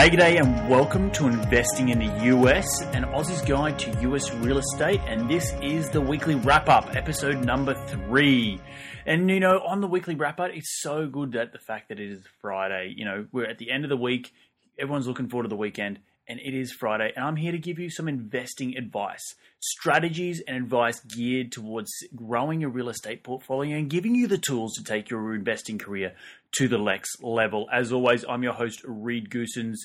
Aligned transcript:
G'day, 0.00 0.12
g'day, 0.12 0.40
and 0.40 0.70
welcome 0.70 1.10
to 1.10 1.26
Investing 1.26 1.90
in 1.90 1.98
the 1.98 2.24
US, 2.34 2.80
an 2.94 3.04
Aussie's 3.04 3.42
guide 3.42 3.78
to 3.80 3.90
US 4.08 4.32
real 4.36 4.56
estate. 4.56 4.98
And 5.06 5.28
this 5.28 5.52
is 5.60 5.90
the 5.90 6.00
weekly 6.00 6.36
wrap 6.36 6.70
up, 6.70 6.96
episode 6.96 7.44
number 7.44 7.74
three. 7.86 8.58
And 9.04 9.28
you 9.28 9.40
know, 9.40 9.58
on 9.58 9.82
the 9.82 9.86
weekly 9.86 10.14
wrap 10.14 10.40
up, 10.40 10.52
it's 10.54 10.80
so 10.80 11.06
good 11.06 11.32
that 11.32 11.52
the 11.52 11.58
fact 11.58 11.90
that 11.90 12.00
it 12.00 12.12
is 12.12 12.22
Friday. 12.40 12.94
You 12.96 13.04
know, 13.04 13.26
we're 13.30 13.44
at 13.44 13.58
the 13.58 13.70
end 13.70 13.84
of 13.84 13.90
the 13.90 13.96
week, 13.98 14.32
everyone's 14.78 15.06
looking 15.06 15.28
forward 15.28 15.42
to 15.42 15.48
the 15.50 15.56
weekend, 15.56 15.98
and 16.26 16.40
it 16.40 16.54
is 16.54 16.72
Friday. 16.72 17.12
And 17.14 17.22
I'm 17.22 17.36
here 17.36 17.52
to 17.52 17.58
give 17.58 17.78
you 17.78 17.90
some 17.90 18.08
investing 18.08 18.78
advice, 18.78 19.34
strategies, 19.58 20.40
and 20.48 20.56
advice 20.56 21.00
geared 21.00 21.52
towards 21.52 21.90
growing 22.16 22.62
your 22.62 22.70
real 22.70 22.88
estate 22.88 23.22
portfolio 23.22 23.76
and 23.76 23.90
giving 23.90 24.14
you 24.14 24.28
the 24.28 24.38
tools 24.38 24.76
to 24.76 24.82
take 24.82 25.10
your 25.10 25.34
investing 25.34 25.76
career 25.76 26.14
to 26.52 26.68
the 26.68 26.78
next 26.78 27.22
level. 27.22 27.68
As 27.72 27.92
always, 27.92 28.24
I'm 28.28 28.42
your 28.42 28.52
host, 28.52 28.80
Reed 28.84 29.30
Goossens. 29.30 29.76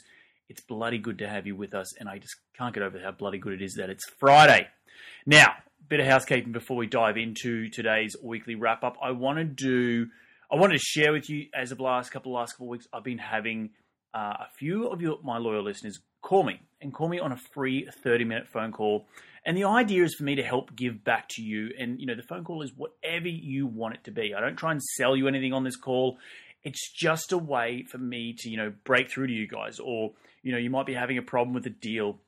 It's 0.49 0.61
bloody 0.61 0.97
good 0.97 1.19
to 1.19 1.27
have 1.27 1.47
you 1.47 1.55
with 1.55 1.73
us, 1.73 1.97
and 1.99 2.07
I 2.07 2.19
just 2.19 2.35
can't 2.57 2.73
get 2.73 2.83
over 2.83 2.99
how 2.99 3.11
bloody 3.11 3.37
good 3.37 3.53
it 3.53 3.61
is 3.61 3.75
that 3.75 3.89
it's 3.89 4.07
Friday. 4.19 4.67
Now, 5.25 5.47
a 5.47 5.87
bit 5.87 5.99
of 5.99 6.07
housekeeping 6.07 6.51
before 6.51 6.77
we 6.77 6.87
dive 6.87 7.17
into 7.17 7.69
today's 7.69 8.15
weekly 8.21 8.55
wrap 8.55 8.83
up. 8.83 8.97
I 9.01 9.11
want 9.11 9.37
to 9.39 9.43
do, 9.43 10.07
I 10.51 10.55
wanted 10.55 10.79
to 10.79 10.83
share 10.83 11.11
with 11.13 11.29
you 11.29 11.47
as 11.53 11.71
of 11.71 11.79
last 11.79 12.11
couple 12.11 12.31
last 12.33 12.53
couple 12.53 12.67
of 12.67 12.71
weeks, 12.71 12.87
I've 12.93 13.03
been 13.03 13.17
having 13.17 13.71
uh, 14.13 14.37
a 14.39 14.47
few 14.57 14.87
of 14.87 15.01
your 15.01 15.17
my 15.23 15.37
loyal 15.37 15.63
listeners 15.63 15.99
call 16.21 16.43
me 16.43 16.59
and 16.81 16.93
call 16.93 17.07
me 17.07 17.19
on 17.19 17.31
a 17.31 17.37
free 17.53 17.87
30 18.03 18.23
minute 18.23 18.47
phone 18.47 18.71
call. 18.71 19.05
And 19.45 19.55
the 19.55 19.65
idea 19.65 20.03
is 20.03 20.15
for 20.15 20.23
me 20.23 20.35
to 20.35 20.43
help 20.43 20.75
give 20.75 21.03
back 21.03 21.29
to 21.31 21.43
you. 21.43 21.69
And 21.79 21.99
you 21.99 22.07
know, 22.07 22.15
the 22.15 22.23
phone 22.23 22.43
call 22.43 22.63
is 22.63 22.71
whatever 22.75 23.27
you 23.27 23.67
want 23.67 23.95
it 23.95 24.03
to 24.05 24.11
be. 24.11 24.33
I 24.33 24.41
don't 24.41 24.55
try 24.55 24.71
and 24.71 24.81
sell 24.81 25.15
you 25.15 25.27
anything 25.27 25.53
on 25.53 25.63
this 25.63 25.75
call. 25.75 26.17
It's 26.65 26.91
just 26.91 27.31
a 27.31 27.37
way 27.37 27.85
for 27.89 27.97
me 27.97 28.35
to, 28.39 28.49
you 28.49 28.57
know, 28.57 28.73
break 28.83 29.09
through 29.09 29.27
to 29.27 29.33
you 29.33 29.47
guys. 29.47 29.79
Or, 29.79 30.11
you 30.43 30.51
know, 30.51 30.57
you 30.57 30.69
might 30.69 30.85
be 30.85 30.95
having 30.95 31.17
a 31.17 31.21
problem 31.21 31.53
with 31.53 31.65
a 31.65 31.69
deal 31.69 32.19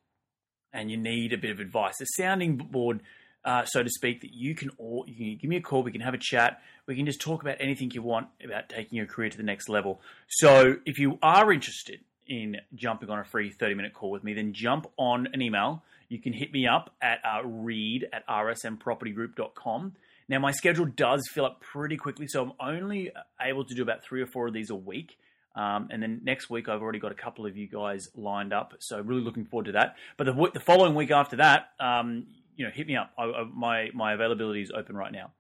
and 0.72 0.92
you 0.92 0.98
need 0.98 1.34
a 1.34 1.38
bit 1.38 1.52
of 1.52 1.60
advice. 1.60 2.00
A 2.00 2.06
sounding 2.16 2.58
board, 2.58 3.02
uh, 3.44 3.66
so 3.66 3.84
to 3.84 3.90
speak, 3.90 4.22
that 4.22 4.34
you 4.34 4.56
can 4.56 4.70
all 4.78 5.04
you 5.08 5.16
can 5.16 5.38
give 5.42 5.50
me 5.50 5.58
a 5.58 5.62
call, 5.62 5.84
we 5.84 5.92
can 5.92 6.02
have 6.02 6.14
a 6.14 6.20
chat, 6.20 6.62
we 6.86 6.96
can 6.96 7.06
just 7.06 7.20
talk 7.20 7.42
about 7.42 7.58
anything 7.60 7.92
you 7.92 8.02
want 8.02 8.28
about 8.44 8.70
taking 8.70 8.98
your 8.98 9.08
career 9.08 9.30
to 9.30 9.38
the 9.38 9.44
next 9.44 9.70
level. 9.70 10.02
So 10.28 10.76
if 10.86 11.00
you 11.00 11.18
are 11.24 11.52
interested 11.52 12.02
in 12.28 12.58
jumping 12.76 13.10
on 13.10 13.20
a 13.20 13.24
free 13.24 13.50
30 13.50 13.76
minute 13.76 13.94
call 13.94 14.12
with 14.12 14.24
me, 14.24 14.34
then 14.34 14.54
jump 14.54 14.88
on 14.98 15.28
an 15.34 15.42
email. 15.42 15.84
You 16.10 16.20
can 16.20 16.34
hit 16.34 16.52
me 16.52 16.68
up 16.68 16.94
at 17.02 17.20
uh, 17.26 17.46
reed 17.46 18.08
at 18.14 18.28
rsmpropertygroup.com. 18.28 19.94
Now, 20.30 20.40
my 20.40 20.52
schedule 20.52 20.86
does 20.86 21.28
fill 21.34 21.46
up 21.46 21.62
pretty 21.62 21.98
quickly, 21.98 22.28
so 22.28 22.44
I'm 22.44 22.76
only 22.76 23.12
able 23.40 23.64
to 23.66 23.74
do 23.74 23.82
about 23.82 24.04
three 24.04 24.22
or 24.22 24.28
four 24.28 24.48
of 24.48 24.54
these 24.54 24.70
a 24.70 24.76
week. 24.76 25.18
Um, 25.56 25.88
and 25.92 26.04
then 26.04 26.22
next 26.24 26.50
week, 26.50 26.70
I've 26.70 26.82
already 26.82 27.00
got 27.00 27.12
a 27.12 27.16
couple 27.16 27.46
of 27.46 27.58
you 27.58 27.68
guys 27.68 28.10
lined 28.16 28.54
up, 28.54 28.76
so 28.80 29.02
really 29.02 29.22
looking 29.22 29.46
forward 29.46 29.66
to 29.66 29.72
that. 29.74 29.96
But 30.16 30.26
the, 30.26 30.52
the 30.54 30.60
following 30.60 30.94
week 30.94 31.10
after 31.10 31.38
that, 31.38 31.70
um, 31.80 32.28
you 32.56 32.66
know, 32.66 32.72
hit 32.72 32.86
me 32.88 32.96
up. 32.96 33.12
I, 33.18 33.24
I, 33.24 33.44
my 33.44 33.90
my 33.94 34.14
availability 34.14 34.62
is 34.62 34.72
open 34.72 34.96
right 34.96 35.12
now. 35.12 35.32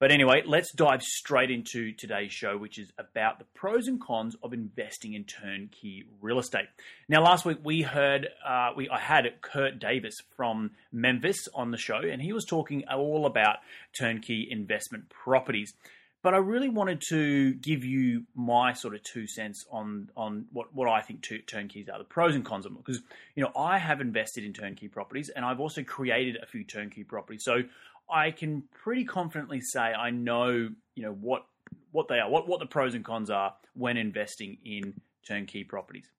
But 0.00 0.12
anyway, 0.12 0.42
let's 0.46 0.72
dive 0.72 1.02
straight 1.02 1.50
into 1.50 1.92
today's 1.92 2.32
show, 2.32 2.56
which 2.56 2.78
is 2.78 2.92
about 2.98 3.40
the 3.40 3.44
pros 3.54 3.88
and 3.88 4.00
cons 4.00 4.36
of 4.44 4.52
investing 4.52 5.14
in 5.14 5.24
turnkey 5.24 6.04
real 6.20 6.38
estate. 6.38 6.66
Now, 7.08 7.22
last 7.22 7.44
week 7.44 7.58
we 7.64 7.82
heard 7.82 8.28
uh, 8.46 8.70
we 8.76 8.88
I 8.88 9.00
had 9.00 9.26
Kurt 9.40 9.80
Davis 9.80 10.14
from 10.36 10.70
Memphis 10.92 11.48
on 11.52 11.72
the 11.72 11.78
show, 11.78 11.98
and 11.98 12.22
he 12.22 12.32
was 12.32 12.44
talking 12.44 12.84
all 12.84 13.26
about 13.26 13.56
turnkey 13.98 14.46
investment 14.48 15.08
properties. 15.08 15.74
But 16.22 16.34
I 16.34 16.38
really 16.38 16.68
wanted 16.68 17.00
to 17.10 17.54
give 17.54 17.84
you 17.84 18.24
my 18.34 18.72
sort 18.72 18.94
of 18.94 19.02
two 19.02 19.26
cents 19.26 19.64
on 19.70 20.10
on 20.16 20.46
what, 20.52 20.74
what 20.74 20.88
I 20.88 21.00
think 21.00 21.26
turnkeys 21.46 21.88
are, 21.88 21.98
the 21.98 22.04
pros 22.04 22.36
and 22.36 22.44
cons 22.44 22.66
of 22.66 22.72
them. 22.72 22.82
Because 22.84 23.02
you 23.34 23.42
know 23.42 23.50
I 23.56 23.78
have 23.78 24.00
invested 24.00 24.44
in 24.44 24.52
turnkey 24.52 24.86
properties, 24.86 25.28
and 25.28 25.44
I've 25.44 25.58
also 25.60 25.82
created 25.82 26.36
a 26.40 26.46
few 26.46 26.62
turnkey 26.62 27.02
properties. 27.02 27.42
So 27.42 27.62
I 28.10 28.30
can 28.30 28.62
pretty 28.82 29.04
confidently 29.04 29.60
say 29.60 29.80
I 29.80 30.10
know, 30.10 30.70
you 30.94 31.02
know, 31.02 31.12
what 31.12 31.46
what 31.92 32.08
they 32.08 32.18
are, 32.18 32.30
what 32.30 32.48
what 32.48 32.60
the 32.60 32.66
pros 32.66 32.94
and 32.94 33.04
cons 33.04 33.30
are 33.30 33.54
when 33.74 33.96
investing 33.96 34.58
in 34.64 34.94
turnkey 35.26 35.64
properties. 35.64 36.10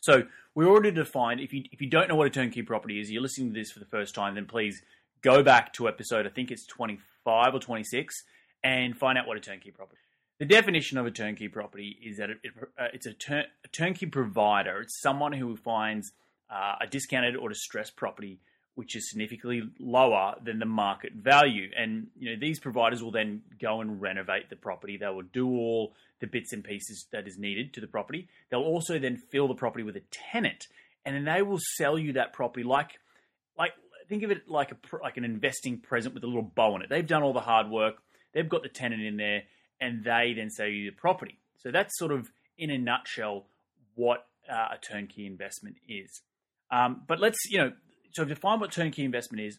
So 0.00 0.24
we 0.54 0.66
already 0.66 0.90
defined. 0.90 1.40
If 1.40 1.52
you 1.52 1.64
if 1.70 1.80
you 1.80 1.88
don't 1.88 2.08
know 2.08 2.16
what 2.16 2.26
a 2.26 2.30
turnkey 2.30 2.62
property 2.62 3.00
is, 3.00 3.10
you're 3.10 3.22
listening 3.22 3.52
to 3.52 3.60
this 3.60 3.70
for 3.70 3.78
the 3.78 3.86
first 3.86 4.14
time, 4.14 4.34
then 4.34 4.46
please 4.46 4.82
go 5.22 5.42
back 5.42 5.72
to 5.74 5.88
episode. 5.88 6.26
I 6.26 6.30
think 6.30 6.50
it's 6.50 6.66
25 6.66 7.54
or 7.54 7.60
26, 7.60 8.24
and 8.64 8.96
find 8.96 9.16
out 9.16 9.26
what 9.26 9.36
a 9.36 9.40
turnkey 9.40 9.70
property. 9.70 9.98
Is. 10.00 10.08
The 10.40 10.54
definition 10.54 10.98
of 10.98 11.06
a 11.06 11.10
turnkey 11.12 11.46
property 11.48 11.96
is 12.04 12.16
that 12.16 12.30
it, 12.30 12.38
it, 12.42 12.52
uh, 12.76 12.88
it's 12.92 13.06
a, 13.06 13.14
a, 13.64 13.68
turnkey 13.70 14.06
provider. 14.06 14.80
It's 14.80 15.00
someone 15.00 15.32
who 15.32 15.56
finds 15.56 16.10
uh, 16.50 16.74
a 16.80 16.86
discounted 16.88 17.36
or 17.36 17.48
distressed 17.48 17.94
property 17.94 18.40
which 18.74 18.96
is 18.96 19.10
significantly 19.10 19.62
lower 19.78 20.34
than 20.42 20.58
the 20.58 20.66
market 20.66 21.12
value. 21.12 21.70
And 21.76 22.08
you 22.18 22.30
know 22.30 22.40
these 22.40 22.58
providers 22.58 23.02
will 23.02 23.10
then 23.10 23.42
go 23.60 23.80
and 23.80 24.00
renovate 24.00 24.50
the 24.50 24.56
property. 24.56 24.96
They 24.96 25.06
will 25.06 25.22
do 25.22 25.48
all 25.48 25.92
the 26.20 26.26
bits 26.26 26.52
and 26.52 26.64
pieces 26.64 27.06
that 27.12 27.26
is 27.26 27.38
needed 27.38 27.74
to 27.74 27.80
the 27.80 27.86
property. 27.86 28.28
They'll 28.50 28.60
also 28.60 28.98
then 28.98 29.16
fill 29.16 29.48
the 29.48 29.54
property 29.54 29.82
with 29.82 29.96
a 29.96 30.02
tenant, 30.10 30.66
and 31.04 31.14
then 31.14 31.24
they 31.24 31.42
will 31.42 31.60
sell 31.76 31.98
you 31.98 32.14
that 32.14 32.32
property 32.32 32.62
like 32.62 32.92
like 33.58 33.72
think 34.08 34.22
of 34.22 34.30
it 34.30 34.48
like 34.48 34.72
a 34.72 34.76
like 35.02 35.16
an 35.16 35.24
investing 35.24 35.78
present 35.78 36.14
with 36.14 36.24
a 36.24 36.26
little 36.26 36.42
bow 36.42 36.74
on 36.74 36.82
it. 36.82 36.88
They've 36.88 37.06
done 37.06 37.22
all 37.22 37.32
the 37.32 37.40
hard 37.40 37.68
work. 37.68 37.96
They've 38.32 38.48
got 38.48 38.62
the 38.62 38.68
tenant 38.68 39.02
in 39.02 39.16
there, 39.18 39.42
and 39.80 40.02
they 40.04 40.32
then 40.34 40.50
sell 40.50 40.66
you 40.66 40.90
the 40.90 40.96
property. 40.96 41.38
So 41.58 41.70
that's 41.70 41.98
sort 41.98 42.12
of 42.12 42.30
in 42.56 42.70
a 42.70 42.78
nutshell 42.78 43.46
what 43.94 44.26
uh, 44.50 44.68
a 44.74 44.78
turnkey 44.78 45.26
investment 45.26 45.76
is. 45.88 46.22
Um, 46.70 47.02
but 47.06 47.20
let's 47.20 47.38
you 47.50 47.58
know 47.58 47.72
so 48.12 48.24
define 48.24 48.60
what 48.60 48.72
turnkey 48.72 49.04
investment 49.04 49.44
is, 49.44 49.58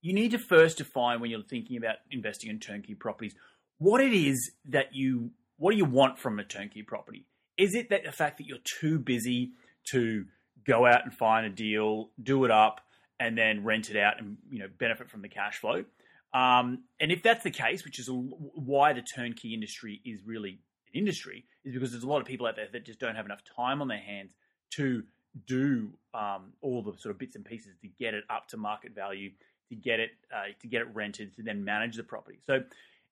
you 0.00 0.12
need 0.12 0.30
to 0.32 0.38
first 0.38 0.78
define 0.78 1.20
when 1.20 1.30
you're 1.30 1.42
thinking 1.42 1.76
about 1.76 1.96
investing 2.10 2.50
in 2.50 2.60
turnkey 2.60 2.94
properties 2.94 3.34
what 3.78 4.00
it 4.00 4.12
is 4.12 4.52
that 4.68 4.94
you 4.94 5.30
what 5.56 5.70
do 5.70 5.76
you 5.76 5.84
want 5.84 6.18
from 6.18 6.38
a 6.38 6.44
turnkey 6.44 6.82
property? 6.82 7.26
Is 7.56 7.74
it 7.74 7.90
that 7.90 8.04
the 8.04 8.12
fact 8.12 8.38
that 8.38 8.46
you're 8.46 8.58
too 8.80 8.98
busy 8.98 9.52
to 9.90 10.24
go 10.66 10.86
out 10.86 11.04
and 11.04 11.14
find 11.14 11.46
a 11.46 11.50
deal, 11.50 12.10
do 12.20 12.44
it 12.44 12.50
up, 12.50 12.80
and 13.20 13.38
then 13.38 13.62
rent 13.64 13.90
it 13.90 13.96
out 13.96 14.18
and 14.18 14.38
you 14.50 14.58
know 14.58 14.68
benefit 14.78 15.10
from 15.10 15.22
the 15.22 15.28
cash 15.28 15.58
flow? 15.58 15.84
Um, 16.32 16.84
and 16.98 17.12
if 17.12 17.22
that's 17.22 17.44
the 17.44 17.50
case, 17.50 17.84
which 17.84 18.00
is 18.00 18.08
why 18.10 18.92
the 18.92 19.02
turnkey 19.02 19.54
industry 19.54 20.00
is 20.04 20.20
really 20.26 20.58
an 20.92 20.98
industry, 20.98 21.44
is 21.64 21.74
because 21.74 21.92
there's 21.92 22.02
a 22.02 22.08
lot 22.08 22.20
of 22.20 22.26
people 22.26 22.46
out 22.46 22.56
there 22.56 22.66
that 22.72 22.84
just 22.84 22.98
don't 22.98 23.14
have 23.14 23.26
enough 23.26 23.42
time 23.56 23.80
on 23.80 23.88
their 23.88 23.98
hands 23.98 24.32
to 24.72 25.04
do 25.46 25.90
um, 26.12 26.52
all 26.62 26.82
the 26.82 26.92
sort 26.98 27.14
of 27.14 27.18
bits 27.18 27.36
and 27.36 27.44
pieces 27.44 27.72
to 27.82 27.88
get 27.88 28.14
it 28.14 28.24
up 28.30 28.48
to 28.48 28.56
market 28.56 28.94
value, 28.94 29.30
to 29.68 29.74
get 29.74 30.00
it 30.00 30.10
uh, 30.32 30.52
to 30.60 30.66
get 30.66 30.82
it 30.82 30.88
rented, 30.92 31.34
to 31.36 31.42
then 31.42 31.64
manage 31.64 31.96
the 31.96 32.02
property. 32.02 32.38
So, 32.46 32.62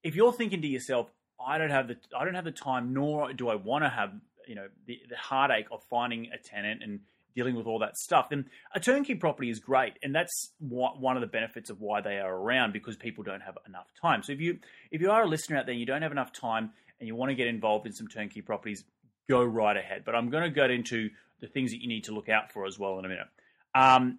if 0.03 0.15
you're 0.15 0.33
thinking 0.33 0.63
to 0.63 0.69
yourself, 0.69 1.09
I 1.45 1.59
don't 1.59 1.71
have 1.71 1.89
the 1.89 1.97
I 2.17 2.25
don't 2.25 2.35
have 2.35 2.45
the 2.45 2.53
time, 2.53 2.93
nor 2.93 3.33
do 3.33 3.49
I 3.49 3.57
want 3.57 3.85
to 3.85 3.89
have 3.89 4.13
you 4.47 4.55
know 4.55 4.69
the, 4.87 5.01
the 5.09 5.17
heartache 5.17 5.67
of 5.71 5.83
finding 5.85 6.29
a 6.33 6.39
tenant 6.39 6.83
and 6.83 7.01
dealing 7.35 7.55
with 7.55 7.67
all 7.67 7.79
that 7.79 7.97
stuff, 7.97 8.29
then 8.29 8.47
a 8.75 8.81
turnkey 8.81 9.15
property 9.15 9.51
is 9.51 9.59
great, 9.59 9.95
and 10.03 10.15
that's 10.15 10.51
one 10.59 11.17
of 11.17 11.21
the 11.21 11.27
benefits 11.27 11.71
of 11.71 11.81
why 11.81 12.01
they 12.01 12.19
are 12.19 12.35
around 12.35 12.73
because 12.73 12.97
people 12.97 13.25
don't 13.25 13.41
have 13.41 13.57
enough 13.67 13.87
time. 14.01 14.23
So 14.23 14.33
if 14.33 14.41
you 14.41 14.59
if 14.91 15.01
you 15.01 15.11
are 15.11 15.23
a 15.23 15.27
listener 15.27 15.57
out 15.57 15.67
there, 15.67 15.73
and 15.73 15.81
you 15.81 15.87
don't 15.87 16.03
have 16.03 16.13
enough 16.13 16.33
time, 16.33 16.71
and 17.01 17.07
you 17.07 17.15
want 17.15 17.31
to 17.31 17.35
get 17.35 17.47
involved 17.47 17.87
in 17.87 17.93
some 17.93 18.09
turnkey 18.09 18.43
properties, 18.43 18.85
go 19.29 19.43
right 19.43 19.77
ahead. 19.77 20.03
But 20.05 20.15
I'm 20.15 20.31
going 20.31 20.45
to 20.45 20.51
go 20.51 20.65
into 20.65 21.11
the 21.43 21.49
things 21.49 21.73
that 21.73 21.83
you 21.83 21.89
need 21.89 22.05
to 22.05 22.13
look 22.13 22.31
out 22.31 22.53
for 22.53 22.65
as 22.65 22.79
well 22.79 22.99
in 22.99 23.05
a 23.05 23.09
minute. 23.09 23.27
Um, 23.75 24.19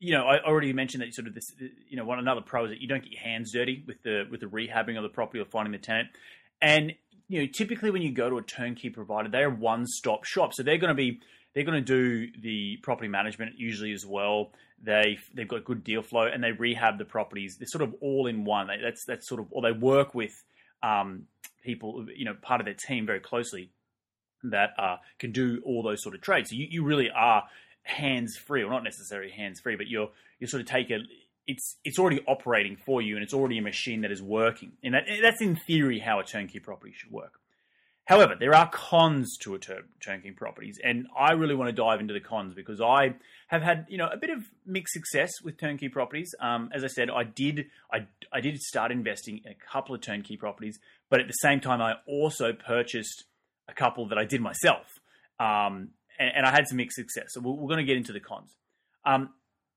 you 0.00 0.12
know, 0.12 0.26
I 0.26 0.42
already 0.42 0.72
mentioned 0.72 1.02
that 1.02 1.14
sort 1.14 1.28
of 1.28 1.34
this, 1.34 1.52
you 1.88 1.96
know, 1.96 2.04
one 2.04 2.18
another 2.18 2.40
pro 2.40 2.64
is 2.64 2.70
that 2.70 2.80
you 2.80 2.88
don't 2.88 3.02
get 3.02 3.12
your 3.12 3.22
hands 3.22 3.52
dirty 3.52 3.84
with 3.86 4.02
the 4.02 4.24
with 4.30 4.40
the 4.40 4.46
rehabbing 4.46 4.96
of 4.96 5.02
the 5.02 5.08
property 5.08 5.38
or 5.38 5.44
finding 5.44 5.72
the 5.72 5.78
tenant. 5.78 6.08
And 6.60 6.94
you 7.28 7.40
know, 7.40 7.46
typically 7.52 7.90
when 7.90 8.02
you 8.02 8.12
go 8.12 8.28
to 8.28 8.38
a 8.38 8.42
turnkey 8.42 8.90
provider, 8.90 9.28
they're 9.28 9.50
one 9.50 9.86
stop 9.86 10.24
shop, 10.24 10.52
so 10.54 10.62
they're 10.62 10.78
going 10.78 10.88
to 10.88 10.94
be 10.94 11.20
they're 11.54 11.64
going 11.64 11.82
to 11.82 12.26
do 12.26 12.28
the 12.40 12.78
property 12.82 13.08
management 13.08 13.58
usually 13.58 13.92
as 13.92 14.04
well. 14.04 14.52
They 14.82 15.18
they've 15.32 15.48
got 15.48 15.64
good 15.64 15.84
deal 15.84 16.02
flow 16.02 16.26
and 16.26 16.44
they 16.44 16.52
rehab 16.52 16.98
the 16.98 17.06
properties. 17.06 17.56
They're 17.58 17.66
sort 17.66 17.82
of 17.82 17.94
all 18.00 18.26
in 18.26 18.44
one. 18.44 18.66
They, 18.66 18.78
that's 18.82 19.04
that's 19.06 19.28
sort 19.28 19.40
of 19.40 19.46
or 19.50 19.62
they 19.62 19.72
work 19.72 20.14
with 20.14 20.32
um, 20.82 21.24
people, 21.64 22.06
you 22.14 22.26
know, 22.26 22.34
part 22.34 22.60
of 22.60 22.66
their 22.66 22.74
team 22.74 23.06
very 23.06 23.20
closely 23.20 23.70
that 24.44 24.70
uh, 24.78 24.96
can 25.18 25.32
do 25.32 25.60
all 25.64 25.82
those 25.82 26.02
sort 26.02 26.14
of 26.14 26.20
trades. 26.20 26.50
So 26.50 26.56
you, 26.56 26.66
you 26.70 26.84
really 26.84 27.10
are 27.10 27.44
hands 27.82 28.36
free, 28.36 28.62
or 28.62 28.70
not 28.70 28.84
necessarily 28.84 29.30
hands 29.30 29.60
free, 29.60 29.76
but 29.76 29.86
you're 29.88 30.10
you 30.38 30.46
sort 30.46 30.60
of 30.60 30.68
take 30.68 30.90
a 30.90 30.98
it's 31.46 31.76
it's 31.84 31.98
already 31.98 32.20
operating 32.26 32.76
for 32.76 33.00
you, 33.00 33.14
and 33.14 33.22
it's 33.22 33.34
already 33.34 33.58
a 33.58 33.62
machine 33.62 34.02
that 34.02 34.10
is 34.10 34.22
working. 34.22 34.72
And 34.82 34.94
that, 34.94 35.04
that's 35.22 35.40
in 35.40 35.56
theory 35.56 36.00
how 36.00 36.18
a 36.18 36.24
turnkey 36.24 36.58
property 36.58 36.92
should 36.96 37.10
work. 37.10 37.40
However, 38.06 38.36
there 38.38 38.54
are 38.54 38.70
cons 38.70 39.36
to 39.38 39.56
a 39.56 39.58
tur- 39.58 39.84
turnkey 40.00 40.30
properties, 40.30 40.78
and 40.82 41.08
I 41.18 41.32
really 41.32 41.56
want 41.56 41.68
to 41.68 41.72
dive 41.72 42.00
into 42.00 42.14
the 42.14 42.20
cons 42.20 42.54
because 42.54 42.80
I 42.80 43.16
have 43.48 43.62
had 43.62 43.86
you 43.88 43.98
know 43.98 44.08
a 44.08 44.16
bit 44.16 44.30
of 44.30 44.44
mixed 44.64 44.94
success 44.94 45.32
with 45.42 45.58
turnkey 45.58 45.88
properties. 45.88 46.32
Um, 46.40 46.70
as 46.72 46.84
I 46.84 46.88
said, 46.88 47.10
I 47.10 47.24
did 47.24 47.66
I, 47.92 48.06
I 48.32 48.40
did 48.40 48.60
start 48.60 48.92
investing 48.92 49.40
in 49.44 49.52
a 49.52 49.56
couple 49.72 49.94
of 49.94 50.02
turnkey 50.02 50.36
properties, 50.36 50.78
but 51.10 51.20
at 51.20 51.26
the 51.26 51.32
same 51.34 51.60
time, 51.60 51.80
I 51.80 51.94
also 52.06 52.52
purchased 52.52 53.24
a 53.68 53.74
couple 53.74 54.08
that 54.08 54.18
I 54.18 54.24
did 54.24 54.40
myself. 54.40 54.86
Um, 55.38 55.90
and, 56.18 56.32
and 56.36 56.46
I 56.46 56.50
had 56.50 56.66
some 56.68 56.76
mixed 56.76 56.96
success. 56.96 57.28
So 57.30 57.40
we're, 57.40 57.52
we're 57.52 57.68
going 57.68 57.78
to 57.78 57.84
get 57.84 57.96
into 57.96 58.12
the 58.12 58.20
cons. 58.20 58.54
Um, 59.04 59.30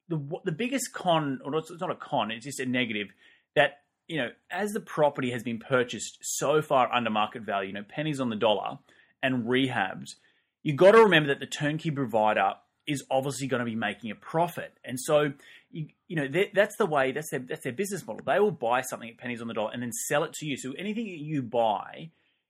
the 0.10 0.20
the 0.44 0.52
biggest 0.52 0.92
con, 0.94 1.40
or 1.46 1.56
it's 1.56 1.72
not 1.80 1.92
a 1.92 1.96
con, 1.96 2.32
it's 2.32 2.46
just 2.46 2.60
a 2.60 2.66
negative 2.66 3.08
that 3.56 3.82
you 4.08 4.18
know 4.18 4.30
as 4.50 4.72
the 4.72 4.80
property 4.80 5.32
has 5.32 5.44
been 5.44 5.60
purchased 5.60 6.18
so 6.22 6.62
far 6.62 6.92
under 6.92 7.10
market 7.10 7.44
value, 7.44 7.68
you 7.70 7.74
know 7.74 7.86
pennies 7.88 8.20
on 8.20 8.30
the 8.30 8.36
dollar, 8.36 8.80
and 9.22 9.46
rehabs, 9.46 10.16
you 10.64 10.74
got 10.74 10.92
to 10.92 11.04
remember 11.04 11.30
that 11.30 11.40
the 11.40 11.46
turnkey 11.46 11.92
provider 11.92 12.54
is 12.88 13.04
obviously 13.12 13.46
going 13.46 13.60
to 13.60 13.66
be 13.66 13.76
making 13.76 14.10
a 14.10 14.16
profit, 14.16 14.74
and 14.84 15.00
so 15.00 15.32
you, 15.72 15.88
you 16.08 16.16
know 16.16 16.28
that's 16.56 16.76
the 16.78 16.88
way 16.88 17.12
that's 17.12 17.30
their 17.30 17.42
that's 17.42 17.64
their 17.64 17.74
business 17.74 18.06
model. 18.06 18.24
They 18.26 18.40
will 18.40 18.52
buy 18.52 18.82
something 18.82 19.10
at 19.10 19.20
pennies 19.20 19.42
on 19.42 19.48
the 19.48 19.54
dollar 19.54 19.72
and 19.72 19.84
then 19.84 19.92
sell 19.92 20.24
it 20.24 20.34
to 20.34 20.48
you. 20.48 20.58
So 20.58 20.74
anything 20.78 21.06
that 21.06 21.20
you 21.20 21.44
buy, 21.44 22.10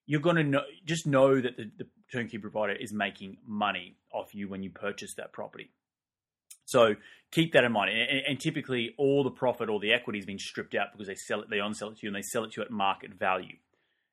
you're 0.09 0.21
going 0.21 0.37
to 0.37 0.43
know 0.43 0.61
just 0.85 1.05
know 1.05 1.39
that 1.39 1.55
the, 1.55 1.69
the 1.77 1.85
turnkey 2.11 2.39
provider 2.39 2.73
is 2.73 2.91
making 2.91 3.37
money 3.45 3.95
off 4.11 4.33
you 4.33 4.49
when 4.49 4.63
you 4.63 4.71
purchase 4.71 5.13
that 5.17 5.31
property. 5.31 5.69
So 6.65 6.95
keep 7.31 7.53
that 7.53 7.63
in 7.63 7.71
mind. 7.71 7.91
And, 7.91 8.21
and, 8.27 8.39
typically, 8.39 8.95
all 8.97 9.23
the 9.23 9.29
profit 9.29 9.69
or 9.69 9.79
the 9.79 9.93
equity 9.93 10.17
has 10.17 10.25
been 10.25 10.39
stripped 10.39 10.73
out 10.73 10.87
because 10.91 11.07
they 11.07 11.15
sell 11.15 11.41
it, 11.41 11.49
they 11.51 11.59
on 11.59 11.75
sell 11.75 11.89
it 11.89 11.97
to 11.97 11.99
you, 12.01 12.09
and 12.09 12.15
they 12.15 12.23
sell 12.23 12.43
it 12.43 12.51
to 12.53 12.61
you 12.61 12.65
at 12.65 12.71
market 12.71 13.13
value. 13.13 13.55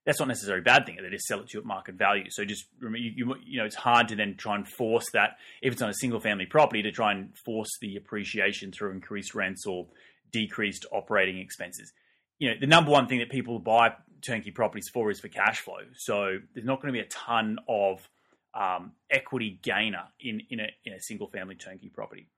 That's 0.04 0.20
not 0.20 0.28
necessarily 0.28 0.60
a 0.60 0.64
bad 0.64 0.84
thing. 0.84 0.98
They 1.00 1.08
just 1.08 1.26
sell 1.26 1.40
it 1.40 1.48
to 1.48 1.54
you 1.54 1.60
at 1.60 1.66
market 1.66 1.94
value. 1.94 2.26
So 2.28 2.44
just 2.44 2.66
remember, 2.78 2.99
you, 2.99 3.12
you, 3.16 3.34
you 3.46 3.58
know, 3.58 3.64
it's 3.64 3.75
hard 3.75 4.08
to 4.08 4.16
then 4.16 4.37
try 4.37 4.54
and 4.54 4.69
force 4.69 5.06
that 5.14 5.38
if 5.62 5.72
it's 5.72 5.82
on 5.82 5.88
a 5.88 5.94
single 5.94 6.20
family 6.20 6.44
property 6.44 6.82
to 6.82 6.92
try 6.92 7.12
and 7.12 7.31
force 7.44 7.70
the 7.81 7.96
appreciation 7.96 8.70
through 8.70 8.92
increased 8.92 9.34
rents 9.34 9.66
or 9.66 9.87
decreased 10.31 10.84
operating 10.92 11.38
expenses. 11.38 11.90
You 12.38 12.50
know, 12.50 12.56
the 12.60 12.66
number 12.66 12.90
one 12.90 13.06
thing 13.06 13.20
that 13.20 13.31
people 13.31 13.58
buy 13.58 13.94
turnkey 14.26 14.50
properties 14.50 14.88
for 14.93 15.11
is 15.11 15.20
for 15.20 15.28
cash 15.28 15.61
flow. 15.61 15.81
So 15.96 16.38
there's 16.55 16.67
not 16.67 16.81
going 16.81 16.93
to 16.93 16.99
be 16.99 17.05
a 17.05 17.08
ton 17.08 17.58
of 17.69 18.08
um, 18.55 18.93
equity 19.11 19.58
gainer 19.62 20.05
in 20.20 20.43
in 20.50 20.61
a, 20.61 20.69
in 20.84 20.93
a 20.93 21.00
single 21.00 21.28
family 21.28 21.55
turnkey 21.55 21.88
property. 21.88 22.28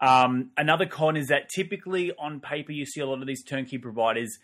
Um, 0.00 0.50
another 0.56 0.86
con 0.86 1.16
is 1.16 1.28
that 1.28 1.48
typically 1.48 2.12
on 2.18 2.40
paper 2.40 2.72
you 2.72 2.84
see 2.84 3.00
a 3.00 3.06
lot 3.06 3.20
of 3.20 3.26
these 3.26 3.44
turnkey 3.44 3.78
providers 3.78 4.38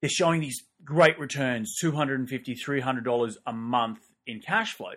they're 0.00 0.08
showing 0.08 0.40
these 0.40 0.62
great 0.84 1.18
returns 1.18 1.76
$250 1.82 2.56
$300 2.64 3.36
a 3.44 3.52
month 3.52 3.98
in 4.26 4.40
cash 4.40 4.74
flow 4.74 4.92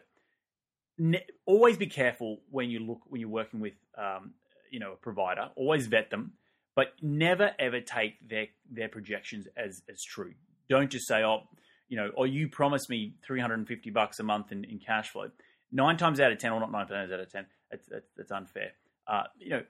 ne- 0.97 1.25
always 1.45 1.77
be 1.77 1.87
careful 1.87 2.41
when 2.49 2.69
you 2.69 2.79
look 2.79 2.99
when 3.07 3.19
you're 3.19 3.29
working 3.29 3.59
with 3.59 3.73
um, 3.97 4.33
you 4.69 4.79
know 4.79 4.93
a 4.93 4.95
provider 4.95 5.49
always 5.55 5.87
vet 5.87 6.09
them 6.09 6.33
but 6.75 6.93
never 7.01 7.51
ever 7.59 7.81
take 7.81 8.15
their 8.27 8.47
their 8.69 8.87
projections 8.87 9.47
as 9.57 9.81
as 9.89 10.03
true 10.03 10.33
don't 10.71 10.89
just 10.89 11.07
say 11.07 11.23
oh 11.23 11.41
you 11.89 11.97
know 11.97 12.09
or 12.15 12.25
you 12.25 12.47
promised 12.47 12.89
me 12.89 13.13
350 13.25 13.89
bucks 13.89 14.19
a 14.19 14.23
month 14.23 14.51
in, 14.51 14.63
in 14.63 14.79
cash 14.79 15.09
flow. 15.09 15.29
Nine 15.71 15.97
times 15.97 16.19
out 16.19 16.31
of 16.31 16.37
ten 16.37 16.51
or 16.51 16.59
not 16.59 16.71
nine 16.71 16.87
times 16.87 17.11
out 17.11 17.19
of 17.19 17.31
ten 17.31 17.45
that's, 17.69 17.85
that's, 17.87 18.07
that's 18.17 18.31
unfair. 18.31 18.71
Uh, 19.07 19.23
you 19.37 19.49
know 19.49 19.63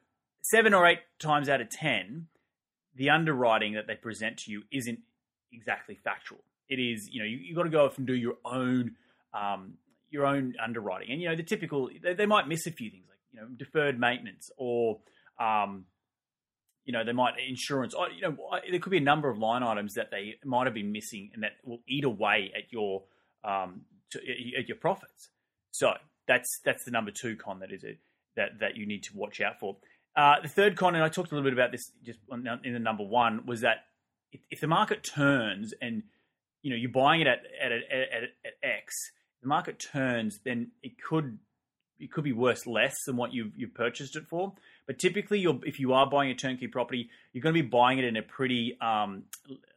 seven 0.43 0.73
or 0.73 0.87
eight 0.87 0.99
times 1.19 1.49
out 1.49 1.61
of 1.61 1.69
ten 1.69 2.27
the 2.95 3.09
underwriting 3.09 3.73
that 3.73 3.87
they 3.87 3.95
present 3.95 4.37
to 4.37 4.51
you 4.51 4.63
isn't 4.71 4.99
exactly 5.51 5.95
factual. 5.95 6.39
It 6.69 6.75
is, 6.75 7.09
you 7.11 7.21
know, 7.21 7.25
you, 7.25 7.47
have 7.47 7.55
got 7.55 7.63
to 7.63 7.69
go 7.69 7.85
off 7.85 7.97
and 7.97 8.07
do 8.07 8.13
your 8.13 8.35
own 8.45 8.95
um, 9.33 9.73
your 10.09 10.25
own 10.25 10.55
underwriting, 10.61 11.11
and 11.11 11.21
you 11.21 11.29
know 11.29 11.35
the 11.35 11.43
typical 11.43 11.89
they, 12.01 12.13
they, 12.13 12.25
might 12.25 12.47
miss 12.47 12.67
a 12.67 12.71
few 12.71 12.89
things 12.89 13.05
like 13.07 13.17
you 13.31 13.39
know 13.39 13.47
deferred 13.57 13.99
maintenance 13.99 14.49
or 14.57 14.99
um, 15.39 15.85
you 16.91 16.97
know 16.97 17.05
they 17.05 17.13
might 17.13 17.35
insurance. 17.47 17.93
Or, 17.93 18.09
you 18.09 18.21
know 18.21 18.35
there 18.69 18.79
could 18.79 18.89
be 18.89 18.97
a 18.97 19.01
number 19.01 19.29
of 19.29 19.37
line 19.37 19.63
items 19.63 19.93
that 19.93 20.11
they 20.11 20.35
might 20.43 20.67
have 20.67 20.73
been 20.73 20.91
missing, 20.91 21.31
and 21.33 21.41
that 21.43 21.53
will 21.63 21.79
eat 21.87 22.03
away 22.03 22.51
at 22.53 22.69
your 22.69 23.03
um, 23.45 23.83
to, 24.11 24.19
at 24.59 24.67
your 24.67 24.75
profits. 24.75 25.29
So 25.71 25.93
that's 26.27 26.59
that's 26.65 26.83
the 26.83 26.91
number 26.91 27.11
two 27.11 27.37
con 27.37 27.59
that 27.59 27.71
is 27.71 27.85
it 27.85 27.99
that 28.35 28.59
that 28.59 28.75
you 28.75 28.85
need 28.85 29.03
to 29.03 29.15
watch 29.15 29.39
out 29.39 29.57
for. 29.57 29.77
Uh, 30.17 30.41
the 30.41 30.49
third 30.49 30.75
con, 30.75 30.95
and 30.95 31.03
I 31.03 31.07
talked 31.07 31.31
a 31.31 31.35
little 31.35 31.49
bit 31.49 31.53
about 31.53 31.71
this 31.71 31.89
just 32.05 32.19
in 32.29 32.73
the 32.73 32.79
number 32.79 33.05
one, 33.05 33.45
was 33.45 33.61
that 33.61 33.85
if, 34.33 34.41
if 34.51 34.59
the 34.59 34.67
market 34.67 35.01
turns 35.01 35.73
and 35.81 36.03
you 36.61 36.71
know 36.71 36.75
you're 36.75 36.91
buying 36.91 37.21
it 37.21 37.27
at 37.27 37.39
at, 37.63 37.71
at, 37.71 37.81
at, 37.89 38.23
at 38.43 38.53
X, 38.61 38.95
the 39.41 39.47
market 39.47 39.79
turns, 39.79 40.41
then 40.43 40.71
it 40.83 41.01
could 41.01 41.39
it 41.99 42.11
could 42.11 42.25
be 42.25 42.33
worth 42.33 42.67
less 42.67 42.97
than 43.05 43.15
what 43.15 43.33
you've 43.33 43.53
you've 43.55 43.73
purchased 43.73 44.17
it 44.17 44.25
for. 44.29 44.53
But 44.91 44.99
typically, 44.99 45.45
if 45.65 45.79
you 45.79 45.93
are 45.93 46.05
buying 46.05 46.31
a 46.31 46.35
turnkey 46.35 46.67
property, 46.67 47.09
you're 47.31 47.41
going 47.41 47.55
to 47.55 47.63
be 47.63 47.65
buying 47.65 47.97
it 47.97 48.03
in 48.03 48.17
a 48.17 48.21
pretty 48.21 48.77
um, 48.81 49.23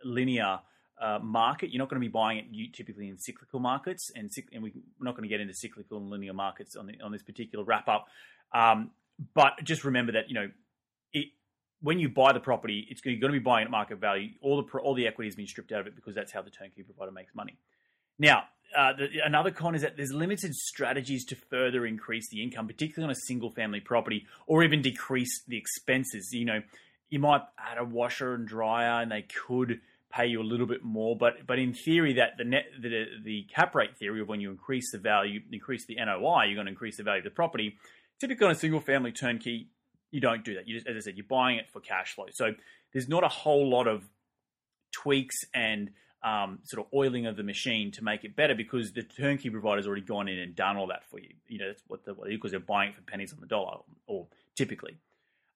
linear 0.02 0.58
uh, 1.00 1.20
market. 1.22 1.70
You're 1.70 1.78
not 1.78 1.88
going 1.88 2.02
to 2.02 2.04
be 2.04 2.10
buying 2.10 2.38
it 2.38 2.74
typically 2.74 3.08
in 3.08 3.16
cyclical 3.16 3.60
markets, 3.60 4.10
and, 4.16 4.28
and 4.52 4.60
we're 4.60 4.72
not 4.98 5.12
going 5.12 5.22
to 5.22 5.28
get 5.28 5.40
into 5.40 5.54
cyclical 5.54 5.98
and 5.98 6.10
linear 6.10 6.32
markets 6.32 6.74
on 6.74 6.88
the, 6.88 7.00
on 7.00 7.12
this 7.12 7.22
particular 7.22 7.64
wrap 7.64 7.88
up. 7.88 8.08
Um, 8.52 8.90
but 9.34 9.52
just 9.62 9.84
remember 9.84 10.10
that 10.10 10.30
you 10.30 10.34
know 10.34 10.50
it, 11.12 11.28
when 11.80 12.00
you 12.00 12.08
buy 12.08 12.32
the 12.32 12.40
property, 12.40 12.84
it's 12.90 13.00
you're 13.04 13.14
going 13.20 13.32
to 13.32 13.38
be 13.38 13.44
buying 13.44 13.66
at 13.66 13.70
market 13.70 14.00
value. 14.00 14.30
All 14.40 14.60
the 14.60 14.78
all 14.78 14.94
the 14.94 15.06
equity 15.06 15.28
has 15.28 15.36
been 15.36 15.46
stripped 15.46 15.70
out 15.70 15.82
of 15.82 15.86
it 15.86 15.94
because 15.94 16.16
that's 16.16 16.32
how 16.32 16.42
the 16.42 16.50
turnkey 16.50 16.82
provider 16.82 17.12
makes 17.12 17.36
money. 17.36 17.56
Now, 18.18 18.46
uh, 18.76 18.92
the, 18.94 19.08
another 19.24 19.50
con 19.50 19.74
is 19.74 19.82
that 19.82 19.96
there's 19.96 20.12
limited 20.12 20.54
strategies 20.54 21.24
to 21.26 21.36
further 21.36 21.86
increase 21.86 22.28
the 22.30 22.42
income, 22.42 22.66
particularly 22.66 23.04
on 23.04 23.10
a 23.10 23.20
single 23.26 23.50
family 23.50 23.80
property, 23.80 24.26
or 24.46 24.62
even 24.64 24.82
decrease 24.82 25.42
the 25.46 25.56
expenses. 25.56 26.30
You 26.32 26.44
know, 26.44 26.60
you 27.08 27.18
might 27.18 27.42
add 27.58 27.78
a 27.78 27.84
washer 27.84 28.34
and 28.34 28.46
dryer, 28.46 29.02
and 29.02 29.10
they 29.10 29.22
could 29.22 29.80
pay 30.14 30.26
you 30.26 30.40
a 30.40 30.44
little 30.44 30.66
bit 30.66 30.84
more, 30.84 31.16
but 31.16 31.46
but 31.46 31.58
in 31.58 31.74
theory, 31.74 32.14
that 32.14 32.36
the 32.38 32.44
net 32.44 32.66
the, 32.80 33.04
the 33.24 33.46
cap 33.54 33.74
rate 33.74 33.96
theory 33.96 34.20
of 34.20 34.28
when 34.28 34.40
you 34.40 34.50
increase 34.50 34.92
the 34.92 34.98
value, 34.98 35.40
increase 35.50 35.86
the 35.86 35.96
NOI, 35.96 36.44
you're 36.44 36.54
going 36.54 36.66
to 36.66 36.72
increase 36.72 36.96
the 36.96 37.02
value 37.02 37.18
of 37.18 37.24
the 37.24 37.30
property. 37.30 37.76
Typically, 38.20 38.46
on 38.46 38.52
a 38.52 38.56
single 38.56 38.80
family 38.80 39.10
turnkey, 39.10 39.68
you 40.12 40.20
don't 40.20 40.44
do 40.44 40.54
that. 40.54 40.68
You 40.68 40.74
just, 40.74 40.86
as 40.86 40.96
I 40.96 41.00
said, 41.00 41.16
you're 41.16 41.26
buying 41.28 41.58
it 41.58 41.68
for 41.70 41.80
cash 41.80 42.14
flow. 42.14 42.26
So 42.32 42.52
there's 42.92 43.08
not 43.08 43.24
a 43.24 43.28
whole 43.28 43.68
lot 43.68 43.88
of 43.88 44.08
tweaks 44.92 45.36
and 45.52 45.90
um, 46.24 46.60
sort 46.64 46.84
of 46.84 46.92
oiling 46.94 47.26
of 47.26 47.36
the 47.36 47.42
machine 47.42 47.92
to 47.92 48.02
make 48.02 48.24
it 48.24 48.34
better 48.34 48.54
because 48.54 48.92
the 48.92 49.02
turnkey 49.02 49.50
provider's 49.50 49.86
already 49.86 50.02
gone 50.02 50.26
in 50.26 50.38
and 50.38 50.56
done 50.56 50.76
all 50.76 50.86
that 50.86 51.04
for 51.10 51.20
you. 51.20 51.34
You 51.48 51.58
know, 51.58 51.66
that's 51.68 51.82
what 51.86 52.04
the, 52.04 52.14
because 52.14 52.50
they're 52.50 52.60
buying 52.60 52.90
it 52.90 52.96
for 52.96 53.02
pennies 53.02 53.32
on 53.32 53.40
the 53.40 53.46
dollar, 53.46 53.78
or 54.06 54.26
typically. 54.56 54.96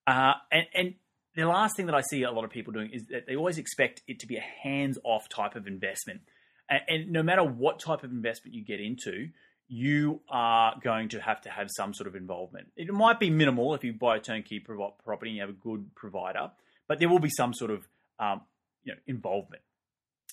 Uh, 0.06 0.34
and, 0.52 0.66
and 0.75 0.94
the 1.34 1.46
last 1.46 1.76
thing 1.76 1.87
that 1.87 1.94
I 1.94 2.02
see 2.02 2.22
a 2.22 2.30
lot 2.30 2.44
of 2.44 2.50
people 2.50 2.72
doing 2.72 2.90
is 2.92 3.06
that 3.06 3.26
they 3.26 3.34
always 3.34 3.56
expect 3.56 4.02
it 4.06 4.20
to 4.20 4.26
be 4.26 4.37
a 4.37 4.44
hands-off 4.62 5.28
type 5.28 5.56
of 5.56 5.66
investment. 5.66 6.20
And, 6.68 6.80
and 6.87 7.12
no 7.12 7.22
matter 7.22 7.42
what 7.42 7.80
type 7.80 8.04
of 8.04 8.10
investment 8.10 8.54
you 8.54 8.62
get 8.62 8.80
into, 8.80 9.30
you 9.68 10.20
are 10.28 10.75
going 10.82 11.10
to 11.10 11.20
have 11.20 11.40
to 11.42 11.50
have 11.50 11.68
some 11.70 11.94
sort 11.94 12.08
of 12.08 12.16
involvement. 12.16 12.68
It 12.76 12.92
might 12.92 13.20
be 13.20 13.30
minimal 13.30 13.75
if 13.75 13.84
you 13.84 13.92
buy 13.94 14.16
a 14.16 14.20
turnkey 14.20 14.60
property 14.60 15.30
and 15.30 15.37
you 15.37 15.40
have 15.42 15.50
a 15.50 15.52
good 15.54 15.94
provider, 15.94 16.50
but 16.88 16.98
there 16.98 17.08
will 17.08 17.18
be 17.18 17.30
some 17.30 17.52
sort 17.54 17.70
of 17.70 17.87
um, 18.18 18.42
you 18.84 18.92
know 18.92 18.98
involvement. 19.06 19.62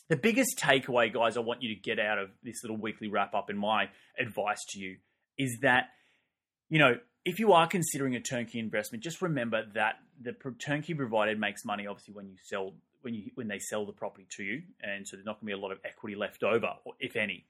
The 0.08 0.16
biggest 0.16 0.60
takeaway, 0.60 1.12
guys, 1.12 1.36
I 1.36 1.40
want 1.40 1.64
you 1.64 1.74
to 1.74 1.82
get 1.82 2.00
out 2.00 2.20
of 2.20 2.30
this 2.44 2.64
little 2.64 2.78
weekly 2.78 3.08
wrap 3.08 3.34
up, 3.34 3.50
and 3.50 3.58
my 3.58 3.90
advice 4.20 4.64
to 4.70 4.80
you 4.80 4.98
is 5.38 5.58
that 5.62 5.90
you 6.70 6.80
know 6.80 6.98
if 7.26 7.40
you 7.40 7.54
are 7.54 7.68
considering 7.68 8.16
a 8.16 8.20
turnkey 8.20 8.60
investment, 8.60 9.04
just 9.04 9.22
remember 9.22 9.64
that 9.74 9.96
the 10.22 10.34
turnkey 10.60 10.94
provider 10.94 11.36
makes 11.38 11.66
money 11.66 11.88
obviously 11.88 12.14
when 12.14 12.28
you 12.28 12.36
sell 12.44 12.74
when 13.02 13.14
you 13.14 13.32
when 13.36 13.48
they 13.48 13.60
sell 13.60 13.86
the 13.86 13.94
property 13.94 14.28
to 14.38 14.44
you, 14.44 14.62
and 14.82 15.08
so 15.08 15.16
there's 15.16 15.26
not 15.26 15.40
going 15.40 15.52
to 15.52 15.56
be 15.56 15.60
a 15.60 15.62
lot 15.62 15.72
of 15.72 15.80
equity 15.84 16.16
left 16.16 16.44
over, 16.44 16.74
if 17.00 17.16
any. 17.16 17.46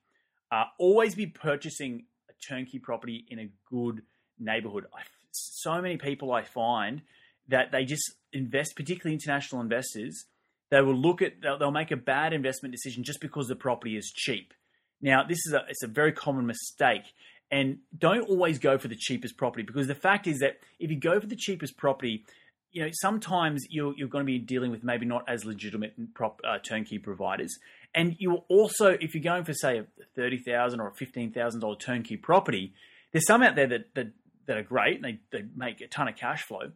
Uh, 0.52 0.66
always 0.78 1.16
be 1.16 1.28
purchasing 1.28 2.06
a 2.30 2.34
turnkey 2.48 2.80
property 2.80 3.26
in 3.30 3.40
a 3.40 3.50
good 3.70 4.02
neighborhood. 4.40 4.86
I, 4.94 5.02
so 5.32 5.82
many 5.82 5.98
people 5.98 6.32
I 6.32 6.44
find 6.44 7.02
that 7.48 7.72
they 7.72 7.84
just 7.86 8.14
invest, 8.32 8.76
particularly 8.76 9.14
international 9.14 9.62
investors, 9.62 10.26
they 10.72 10.82
will 10.82 10.96
look 10.96 11.22
at 11.22 11.42
they'll, 11.42 11.58
they'll, 11.58 11.72
make 11.72 11.92
a 11.92 11.98
bad 11.98 12.34
investment 12.34 12.74
decision 12.74 13.04
just 13.04 13.22
because 13.22 13.48
the 13.48 13.56
property 13.56 13.98
is 13.98 14.12
cheap. 14.14 14.54
Now, 15.02 15.24
this 15.24 15.40
is 15.46 15.54
a 15.54 15.66
it's 15.70 15.84
a 15.84 15.88
very 15.88 16.12
common 16.12 16.46
mistake, 16.46 17.04
and 17.52 17.80
don't 17.98 18.28
always 18.30 18.60
go 18.60 18.78
for 18.78 18.88
the 18.88 18.96
cheapest 18.96 19.38
property 19.38 19.64
because 19.64 19.88
the 19.88 19.96
fact 19.96 20.28
is 20.28 20.40
that 20.40 20.58
if 20.80 20.90
you 20.90 21.00
go 21.00 21.20
for 21.20 21.28
the 21.28 21.36
cheapest 21.36 21.78
property, 21.78 22.26
you 22.72 22.84
know 22.84 22.90
sometimes 22.94 23.66
you're 23.70 23.94
you're 23.96 24.08
going 24.08 24.24
to 24.24 24.32
be 24.32 24.40
dealing 24.40 24.72
with 24.72 24.84
maybe 24.84 25.06
not 25.06 25.24
as 25.28 25.46
legitimate 25.46 25.94
prop, 26.14 26.42
uh, 26.48 26.58
turnkey 26.60 26.98
providers, 26.98 27.58
and 27.94 28.16
you 28.20 28.32
will 28.32 28.46
also, 28.50 28.98
if 29.00 29.14
you're 29.14 29.24
going 29.24 29.44
for 29.44 29.54
say 29.54 29.80
a 29.80 29.86
thirty 30.16 30.38
thousand 30.38 30.80
or 30.80 30.88
a 30.88 30.94
fifteen 30.94 31.32
thousand 31.32 31.62
dollar 31.62 31.78
turnkey 31.78 32.18
property, 32.18 32.74
there's 33.12 33.28
some 33.28 33.44
out 33.44 33.56
there 33.56 33.68
that, 33.68 33.94
that 33.96 34.08
that 34.48 34.58
are 34.58 34.64
great 34.64 34.98
and 34.98 35.06
they, 35.06 35.20
they 35.38 35.46
make 35.56 35.82
a 35.82 35.88
ton 35.88 36.08
of 36.08 36.16
cash 36.16 36.44
flow, 36.44 36.72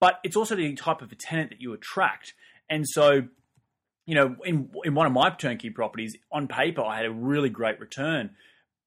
but 0.00 0.20
it's 0.24 0.36
also 0.36 0.54
the 0.54 0.74
type 0.74 1.02
of 1.02 1.12
a 1.12 1.14
tenant 1.14 1.50
that 1.50 1.60
you 1.60 1.72
attract. 1.72 2.34
And 2.68 2.84
so, 2.86 3.22
you 4.06 4.14
know, 4.14 4.36
in 4.44 4.70
in 4.84 4.94
one 4.94 5.06
of 5.06 5.12
my 5.12 5.30
turnkey 5.30 5.70
properties, 5.70 6.16
on 6.32 6.48
paper, 6.48 6.82
I 6.82 6.96
had 6.96 7.06
a 7.06 7.10
really 7.10 7.50
great 7.50 7.80
return, 7.80 8.30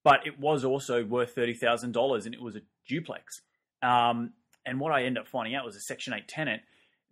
but 0.03 0.25
it 0.25 0.39
was 0.39 0.63
also 0.63 1.03
worth 1.03 1.33
thirty 1.35 1.53
thousand 1.53 1.93
dollars, 1.93 2.25
and 2.25 2.33
it 2.35 2.41
was 2.41 2.55
a 2.55 2.61
duplex. 2.87 3.41
Um, 3.81 4.33
and 4.65 4.79
what 4.79 4.91
I 4.91 5.03
ended 5.03 5.21
up 5.21 5.27
finding 5.27 5.55
out 5.55 5.65
was 5.65 5.75
a 5.75 5.81
Section 5.81 6.13
Eight 6.13 6.27
tenant 6.27 6.61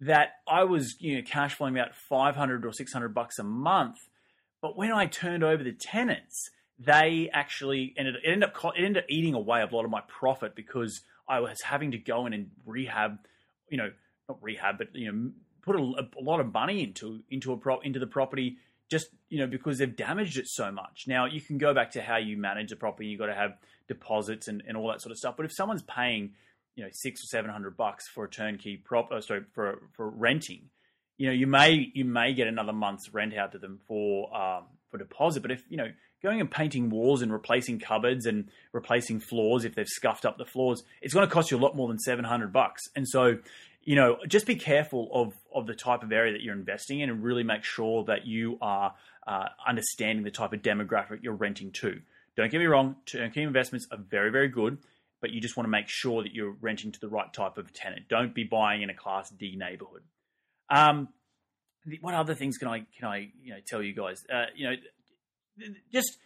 that 0.02 0.34
I 0.48 0.66
was, 0.66 0.96
you 1.00 1.16
know, 1.16 1.22
cash 1.26 1.56
flowing 1.56 1.78
about 1.78 1.96
five 1.96 2.36
hundred 2.36 2.66
or 2.66 2.74
six 2.74 2.94
hundred 2.94 3.14
bucks 3.14 3.40
a 3.40 3.44
month 3.44 3.98
but 4.62 4.76
when 4.76 4.92
I 4.92 5.06
turned 5.06 5.44
over 5.44 5.64
the 5.64 5.72
tenants, 5.72 6.50
they 6.80 7.30
actually 7.34 7.94
ended 7.98 8.16
it 8.16 8.22
ended 8.26 8.50
up 8.50 8.74
it 8.76 8.84
ended 8.84 9.04
up 9.04 9.10
eating 9.10 9.34
away 9.34 9.62
a 9.62 9.74
lot 9.74 9.86
of 9.86 9.92
my 9.92 10.02
profit 10.08 10.56
because 10.56 11.02
I 11.28 11.40
was 11.40 11.62
having 11.62 11.92
to 11.92 11.98
go 11.98 12.26
in 12.26 12.34
and 12.34 12.52
rehab, 12.66 13.18
you 13.70 13.78
know, 13.78 13.92
not 14.28 14.42
rehab, 14.42 14.78
but 14.78 14.90
you 14.94 15.12
know, 15.12 15.32
put 15.68 15.76
a, 15.76 16.08
a 16.20 16.24
lot 16.24 16.40
of 16.40 16.52
money 16.52 16.84
into 16.84 17.22
into 17.30 17.52
a 17.54 17.58
pro, 17.58 17.80
into 17.82 18.00
the 18.00 18.08
property 18.08 18.58
just 18.90 19.10
you 19.30 19.40
know 19.40 19.48
because 19.48 19.78
they've 19.78 19.96
damaged 19.96 20.38
it 20.38 20.48
so 20.48 20.72
much. 20.72 21.06
Now 21.08 21.26
you 21.26 21.42
can 21.42 21.58
go 21.58 21.74
back 21.74 21.92
to 21.92 22.02
how 22.02 22.18
you 22.18 22.38
manage 22.38 22.72
a 22.72 22.76
property. 22.76 23.08
You've 23.08 23.20
got 23.20 23.28
to 23.28 23.36
have 23.36 23.58
deposits 23.88 24.48
and, 24.48 24.64
and 24.68 24.78
all 24.78 24.88
that 24.90 25.02
sort 25.02 25.12
of 25.12 25.18
stuff. 25.18 25.36
But 25.38 25.46
if 25.46 25.54
someone's 25.54 25.84
paying 25.84 26.32
you 26.76 26.84
know 26.84 26.90
six 26.92 27.24
or 27.24 27.28
seven 27.28 27.52
hundred 27.52 27.76
bucks 27.76 28.08
for 28.08 28.26
a 28.26 28.30
turnkey 28.30 28.78
prop, 28.78 29.10
oh, 29.12 29.20
sorry 29.20 29.42
for 29.54 29.82
for 29.94 30.10
renting, 30.10 30.70
you 31.18 31.28
know 31.28 31.34
you 31.34 31.48
may 31.48 31.92
you 31.94 32.06
may 32.06 32.34
get 32.34 32.48
another 32.48 32.74
month's 32.74 33.14
rent 33.14 33.36
out 33.36 33.52
to 33.52 33.58
them 33.58 33.80
for 33.88 34.36
um, 34.36 34.64
for 34.90 34.98
deposit. 34.98 35.42
But 35.42 35.52
if 35.52 35.64
you 35.70 35.78
know 35.78 35.92
going 36.22 36.42
and 36.42 36.50
painting 36.50 36.90
walls 36.90 37.22
and 37.22 37.32
replacing 37.32 37.80
cupboards 37.80 38.26
and 38.26 38.50
replacing 38.72 39.20
floors 39.20 39.66
if 39.66 39.76
they've 39.76 39.88
scuffed 39.88 40.26
up 40.26 40.38
the 40.38 40.46
floors, 40.46 40.84
it's 41.02 41.14
going 41.14 41.28
to 41.28 41.34
cost 41.34 41.52
you 41.52 41.58
a 41.58 41.60
lot 41.60 41.76
more 41.76 41.88
than 41.88 42.00
seven 42.00 42.26
hundred 42.26 42.52
bucks. 42.54 42.84
And 42.96 43.08
so 43.08 43.38
you 43.88 43.96
know, 43.96 44.18
just 44.28 44.46
be 44.46 44.56
careful 44.56 45.10
of 45.14 45.34
of 45.56 45.66
the 45.66 45.74
type 45.74 46.04
of 46.04 46.12
area 46.12 46.34
that 46.34 46.42
you're 46.42 46.54
investing 46.54 47.00
in, 47.00 47.10
and 47.10 47.24
really 47.24 47.44
make 47.44 47.64
sure 47.64 48.04
that 48.04 48.28
you 48.28 48.58
are 48.62 48.94
uh, 49.26 49.46
understanding 49.66 50.26
the 50.26 50.32
type 50.32 50.52
of 50.52 50.62
demographic 50.62 51.20
you're 51.22 51.34
renting 51.34 51.72
to. 51.72 52.02
Don't 52.36 52.52
get 52.52 52.60
me 52.60 52.66
wrong, 52.66 52.98
turnkey 53.06 53.44
investments 53.44 53.88
are 53.90 53.98
very 53.98 54.30
very 54.30 54.50
good, 54.50 54.78
but 55.22 55.30
you 55.30 55.40
just 55.40 55.56
want 55.56 55.66
to 55.68 55.72
make 55.72 55.88
sure 55.88 56.22
that 56.24 56.34
you're 56.34 56.56
renting 56.60 56.92
to 56.92 57.00
the 57.00 57.08
right 57.08 57.32
type 57.32 57.58
of 57.58 57.72
tenant. 57.72 58.10
Don't 58.10 58.36
be 58.36 58.44
buying 58.44 58.82
in 58.82 58.90
a 58.90 58.94
Class 58.94 59.30
D 59.30 59.56
neighborhood. 59.56 60.02
Um, 60.70 61.08
what 62.02 62.14
other 62.14 62.36
things 62.36 62.58
can 62.58 62.68
I 62.68 62.80
can 62.98 63.08
I 63.08 63.30
you 63.42 63.52
know 63.52 63.60
tell 63.66 63.82
you 63.82 63.94
guys? 63.94 64.22
Uh, 64.30 64.48
you 64.54 64.70
know, 64.70 64.76
just 65.92 66.18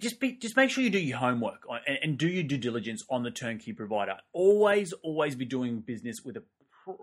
just 0.00 0.18
be 0.18 0.32
just 0.32 0.56
make 0.56 0.70
sure 0.70 0.82
you 0.82 0.90
do 0.90 0.98
your 0.98 1.18
homework 1.18 1.62
and, 1.86 1.98
and, 2.02 2.18
do 2.18 2.26
your 2.26 2.42
due 2.42 2.58
diligence 2.58 3.04
on 3.08 3.22
the 3.22 3.30
turnkey 3.30 3.72
provider. 3.72 4.16
Always, 4.32 4.92
always 5.04 5.36
be 5.36 5.44
doing 5.44 5.80
business 5.80 6.16
with 6.24 6.36
a 6.36 6.42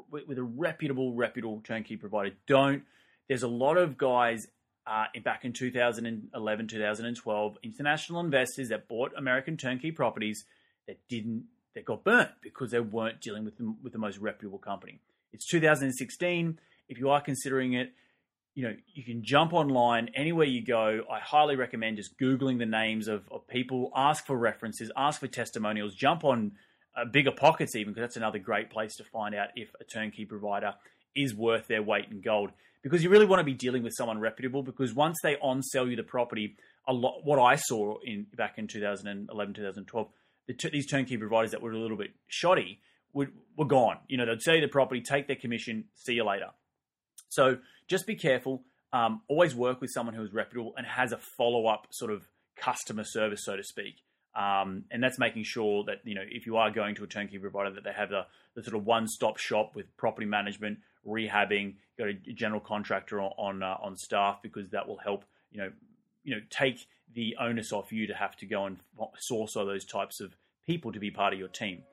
with 0.09 0.37
a 0.37 0.43
reputable, 0.43 1.13
reputable 1.13 1.61
turnkey 1.63 1.97
provider. 1.97 2.35
Don't. 2.47 2.83
There's 3.27 3.43
a 3.43 3.47
lot 3.47 3.77
of 3.77 3.97
guys 3.97 4.47
uh, 4.85 5.05
back 5.23 5.45
in 5.45 5.53
2011, 5.53 6.67
2012, 6.67 7.57
international 7.63 8.19
investors 8.19 8.69
that 8.69 8.87
bought 8.87 9.13
American 9.17 9.57
turnkey 9.57 9.91
properties 9.91 10.45
that 10.87 10.99
didn't 11.07 11.45
that 11.75 11.85
got 11.85 12.03
burnt 12.03 12.29
because 12.41 12.71
they 12.71 12.79
weren't 12.79 13.19
dealing 13.19 13.45
with 13.45 13.57
the, 13.57 13.73
with 13.81 13.93
the 13.93 13.99
most 13.99 14.19
reputable 14.19 14.59
company. 14.59 14.99
It's 15.31 15.47
2016. 15.47 16.59
If 16.87 16.99
you 16.99 17.09
are 17.09 17.21
considering 17.21 17.73
it, 17.73 17.93
you 18.55 18.63
know, 18.63 18.75
you 18.93 19.03
can 19.03 19.23
jump 19.23 19.53
online 19.53 20.09
anywhere 20.13 20.45
you 20.45 20.63
go. 20.63 21.01
I 21.11 21.19
highly 21.19 21.55
recommend 21.55 21.97
just 21.97 22.19
Googling 22.19 22.59
the 22.59 22.65
names 22.65 23.07
of, 23.07 23.23
of 23.31 23.47
people, 23.47 23.91
ask 23.95 24.25
for 24.25 24.37
references, 24.37 24.91
ask 24.95 25.19
for 25.19 25.27
testimonials, 25.27 25.95
jump 25.95 26.23
on 26.23 26.51
uh, 26.95 27.05
BiggerPockets 27.05 27.75
even, 27.75 27.93
because 27.93 28.01
that's 28.01 28.17
another 28.17 28.37
great 28.37 28.69
place 28.69 28.95
to 28.97 29.03
find 29.03 29.33
out 29.33 29.49
if 29.55 29.69
a 29.81 29.83
turnkey 29.83 30.25
provider 30.25 30.75
is 31.15 31.33
worth 31.33 31.67
their 31.67 31.81
weight 31.81 32.05
in 32.11 32.21
gold. 32.21 32.51
Because 32.83 33.03
you 33.03 33.09
really 33.09 33.25
want 33.25 33.39
to 33.39 33.43
be 33.43 33.53
dealing 33.53 33.81
with 33.81 33.93
someone 33.95 34.19
reputable, 34.19 34.61
because 34.61 34.93
once 34.93 35.17
they 35.23 35.35
on 35.37 35.63
sell 35.63 35.87
you 35.87 35.95
the 35.95 36.03
property, 36.03 36.55
a 36.87 36.93
lot, 36.93 37.21
what 37.23 37.39
I 37.39 37.55
saw 37.55 37.95
in 38.03 38.27
back 38.35 38.57
in 38.57 38.67
2011, 38.67 39.53
2012, 39.53 40.07
the 40.47 40.69
these 40.71 40.85
turnkey 40.85 41.17
providers 41.17 41.51
that 41.51 41.61
were 41.61 41.71
a 41.71 41.79
little 41.79 41.97
bit 41.97 42.11
shoddy 42.27 42.81
would, 43.13 43.31
were 43.57 43.65
gone. 43.65 43.97
You 44.07 44.17
know, 44.17 44.25
they'd 44.25 44.41
sell 44.41 44.55
you 44.55 44.61
the 44.61 44.67
property, 44.67 45.01
take 45.01 45.27
their 45.27 45.37
commission, 45.37 45.85
see 45.95 46.13
you 46.13 46.25
later. 46.25 46.49
So 47.33 47.57
just 47.87 48.05
be 48.05 48.15
careful. 48.15 48.63
Um, 48.91 49.21
always 49.27 49.55
work 49.55 49.81
with 49.81 49.89
someone 49.89 50.13
who 50.13 50.23
is 50.23 50.31
reputable 50.31 50.73
and 50.77 50.85
has 50.85 51.11
a 51.11 51.17
follow 51.17 51.65
up 51.65 51.87
sort 51.89 52.11
of 52.11 52.27
customer 52.55 53.03
service, 53.03 53.43
so 53.43 53.57
to 53.57 53.63
speak. 53.63 53.95
Um, 54.35 54.85
and 54.91 55.03
that's 55.03 55.17
making 55.17 55.43
sure 55.43 55.83
that 55.85 56.01
you 56.03 56.15
know 56.15 56.23
if 56.27 56.45
you 56.45 56.57
are 56.57 56.69
going 56.71 56.95
to 56.95 57.03
a 57.03 57.07
turnkey 57.07 57.37
provider 57.39 57.71
that 57.71 57.83
they 57.83 57.91
have 57.91 58.09
the, 58.09 58.25
the 58.55 58.63
sort 58.63 58.75
of 58.75 58.85
one 58.85 59.07
stop 59.07 59.37
shop 59.37 59.75
with 59.75 59.95
property 59.97 60.25
management, 60.25 60.79
rehabbing, 61.07 61.75
got 61.97 62.07
a 62.07 62.13
general 62.13 62.61
contractor 62.61 63.21
on 63.21 63.61
uh, 63.61 63.77
on 63.81 63.95
staff 63.95 64.39
because 64.41 64.69
that 64.69 64.87
will 64.87 64.97
help 64.97 65.23
you 65.51 65.59
know 65.59 65.71
you 66.23 66.35
know 66.35 66.41
take 66.49 66.87
the 67.13 67.35
onus 67.39 67.71
off 67.71 67.91
you 67.91 68.07
to 68.07 68.13
have 68.13 68.35
to 68.37 68.45
go 68.45 68.65
and 68.65 68.77
source 69.19 69.55
all 69.55 69.65
those 69.65 69.85
types 69.85 70.19
of 70.19 70.35
people 70.65 70.91
to 70.91 70.99
be 70.99 71.11
part 71.11 71.33
of 71.33 71.37
your 71.39 71.47
team. 71.47 71.83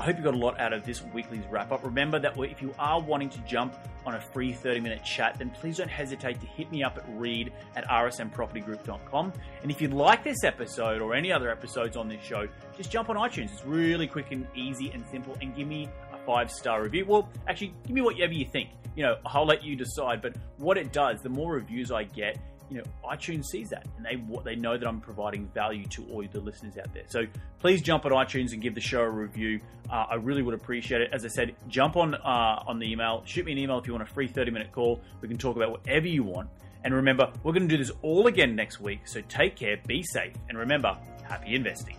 I 0.00 0.04
hope 0.04 0.16
you 0.16 0.24
got 0.24 0.32
a 0.32 0.38
lot 0.38 0.58
out 0.58 0.72
of 0.72 0.82
this 0.82 1.02
weekly's 1.12 1.44
wrap 1.50 1.72
up. 1.72 1.84
Remember 1.84 2.18
that 2.18 2.32
if 2.38 2.62
you 2.62 2.74
are 2.78 2.98
wanting 2.98 3.28
to 3.28 3.38
jump 3.40 3.76
on 4.06 4.14
a 4.14 4.20
free 4.20 4.50
30 4.50 4.80
minute 4.80 5.04
chat, 5.04 5.36
then 5.36 5.50
please 5.50 5.76
don't 5.76 5.90
hesitate 5.90 6.40
to 6.40 6.46
hit 6.46 6.72
me 6.72 6.82
up 6.82 6.96
at 6.96 7.04
reed 7.18 7.52
at 7.76 7.86
rsmpropertygroup.com. 7.86 9.32
And 9.60 9.70
if 9.70 9.82
you 9.82 9.88
like 9.88 10.24
this 10.24 10.42
episode 10.42 11.02
or 11.02 11.14
any 11.14 11.30
other 11.30 11.50
episodes 11.50 11.98
on 11.98 12.08
this 12.08 12.22
show, 12.22 12.48
just 12.78 12.90
jump 12.90 13.10
on 13.10 13.16
iTunes. 13.16 13.52
It's 13.52 13.66
really 13.66 14.06
quick 14.06 14.32
and 14.32 14.46
easy 14.54 14.90
and 14.92 15.04
simple. 15.10 15.36
And 15.42 15.54
give 15.54 15.68
me 15.68 15.90
a 16.14 16.16
five 16.24 16.50
star 16.50 16.82
review. 16.82 17.04
Well, 17.06 17.28
actually, 17.46 17.74
give 17.86 17.94
me 17.94 18.00
whatever 18.00 18.32
you 18.32 18.46
think. 18.46 18.70
You 18.96 19.02
know, 19.02 19.16
I'll 19.26 19.44
let 19.44 19.62
you 19.62 19.76
decide. 19.76 20.22
But 20.22 20.34
what 20.56 20.78
it 20.78 20.94
does, 20.94 21.20
the 21.20 21.28
more 21.28 21.52
reviews 21.52 21.92
I 21.92 22.04
get, 22.04 22.38
you 22.70 22.78
know, 22.78 22.84
iTunes 23.04 23.46
sees 23.46 23.68
that 23.70 23.86
and 23.96 24.06
they 24.06 24.16
they 24.44 24.56
know 24.56 24.78
that 24.78 24.86
I'm 24.86 25.00
providing 25.00 25.48
value 25.48 25.86
to 25.88 26.06
all 26.06 26.22
the 26.22 26.40
listeners 26.40 26.78
out 26.78 26.92
there. 26.94 27.04
So 27.08 27.24
please 27.58 27.82
jump 27.82 28.04
on 28.06 28.12
iTunes 28.12 28.52
and 28.52 28.62
give 28.62 28.74
the 28.74 28.80
show 28.80 29.00
a 29.00 29.10
review. 29.10 29.60
Uh, 29.90 30.06
I 30.10 30.14
really 30.14 30.42
would 30.42 30.54
appreciate 30.54 31.00
it. 31.00 31.10
As 31.12 31.24
I 31.24 31.28
said, 31.28 31.56
jump 31.68 31.96
on 31.96 32.14
uh, 32.14 32.62
on 32.66 32.78
the 32.78 32.90
email, 32.90 33.22
shoot 33.26 33.44
me 33.44 33.52
an 33.52 33.58
email 33.58 33.78
if 33.78 33.86
you 33.86 33.92
want 33.92 34.08
a 34.08 34.12
free 34.12 34.28
30 34.28 34.50
minute 34.50 34.72
call. 34.72 35.00
We 35.20 35.28
can 35.28 35.38
talk 35.38 35.56
about 35.56 35.70
whatever 35.70 36.06
you 36.06 36.22
want. 36.22 36.48
And 36.84 36.94
remember, 36.94 37.30
we're 37.42 37.52
going 37.52 37.68
to 37.68 37.76
do 37.76 37.82
this 37.82 37.92
all 38.02 38.26
again 38.26 38.54
next 38.56 38.80
week. 38.80 39.06
So 39.06 39.20
take 39.28 39.56
care, 39.56 39.78
be 39.86 40.02
safe, 40.02 40.32
and 40.48 40.56
remember, 40.56 40.96
happy 41.28 41.54
investing. 41.54 41.96